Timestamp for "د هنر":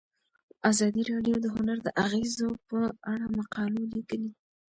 1.41-1.77